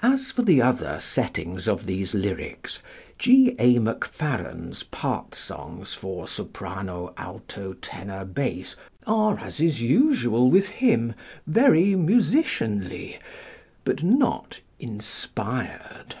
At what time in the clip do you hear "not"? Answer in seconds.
14.02-14.60